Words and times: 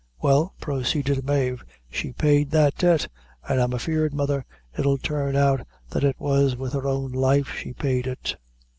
Well," 0.19 0.55
proceeded 0.59 1.27
Mave, 1.27 1.63
"she 1.91 2.11
paid 2.11 2.49
that 2.49 2.75
debt; 2.75 3.07
but 3.47 3.59
I'm 3.59 3.71
afeard, 3.71 4.15
mother, 4.15 4.43
it'll 4.75 4.97
turn 4.97 5.35
out 5.35 5.61
that 5.91 6.03
it 6.03 6.15
was 6.17 6.55
with 6.55 6.73
her 6.73 6.87
own 6.87 7.11
life 7.11 7.49
she 7.55 7.73
paid 7.73 8.07
it." 8.07 8.35